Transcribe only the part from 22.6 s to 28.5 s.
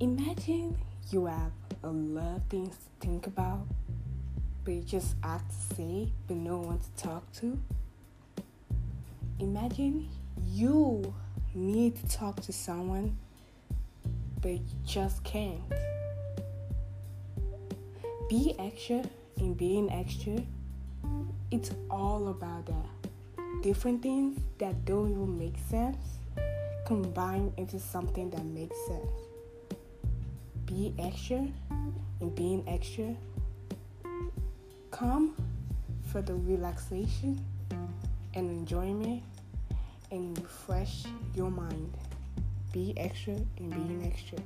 that. Different things that don't even make sense combine into something that